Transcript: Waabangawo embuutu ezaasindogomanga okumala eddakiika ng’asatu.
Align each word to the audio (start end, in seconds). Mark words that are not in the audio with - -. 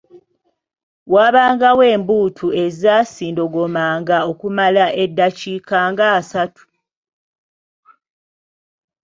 Waabangawo 1.13 1.83
embuutu 1.95 2.47
ezaasindogomanga 2.63 4.17
okumala 4.31 4.85
eddakiika 5.03 5.77
ng’asatu. 5.91 6.63